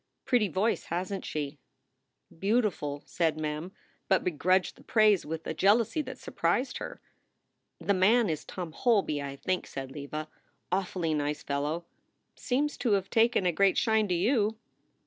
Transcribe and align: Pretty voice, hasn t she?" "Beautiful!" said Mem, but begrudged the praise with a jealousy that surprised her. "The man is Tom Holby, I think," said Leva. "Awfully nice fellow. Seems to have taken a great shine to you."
Pretty 0.25 0.47
voice, 0.47 0.85
hasn 0.85 1.21
t 1.21 1.27
she?" 1.27 1.59
"Beautiful!" 2.39 3.03
said 3.05 3.37
Mem, 3.37 3.71
but 4.09 4.23
begrudged 4.23 4.75
the 4.75 4.83
praise 4.83 5.27
with 5.27 5.45
a 5.45 5.53
jealousy 5.53 6.01
that 6.01 6.17
surprised 6.17 6.79
her. 6.79 6.99
"The 7.79 7.93
man 7.93 8.27
is 8.27 8.43
Tom 8.43 8.71
Holby, 8.71 9.21
I 9.21 9.35
think," 9.35 9.67
said 9.67 9.91
Leva. 9.91 10.27
"Awfully 10.71 11.13
nice 11.13 11.43
fellow. 11.43 11.85
Seems 12.35 12.77
to 12.77 12.93
have 12.93 13.11
taken 13.11 13.45
a 13.45 13.51
great 13.51 13.77
shine 13.77 14.07
to 14.07 14.15
you." 14.15 14.57